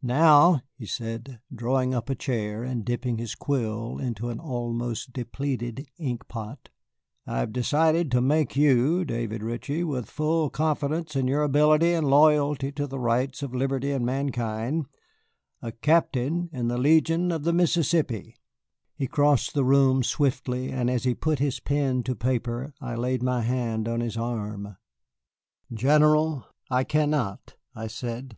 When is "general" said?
25.74-26.46